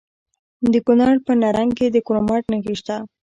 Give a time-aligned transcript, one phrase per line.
[0.71, 2.95] د کونړ په نرنګ کې د کرومایټ نښې شته.